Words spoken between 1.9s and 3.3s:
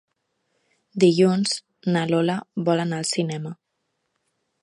na Lola vol anar al